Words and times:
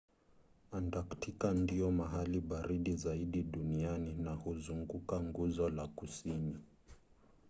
antaktika 0.71 1.51
ndio 1.53 1.91
mahali 1.91 2.41
baridi 2.41 2.95
zaidi 2.95 3.43
duniani 3.43 4.13
na 4.13 4.33
huzunguka 4.33 5.19
nguzo 5.23 5.69
la 5.69 5.87
kusini 5.87 6.57